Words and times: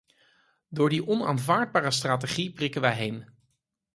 Door 0.69 0.89
die 0.89 1.07
onaanvaardbare 1.07 1.91
strategie 1.91 2.51
prikken 2.53 2.81
wij 2.81 2.93
heen. 2.95 3.29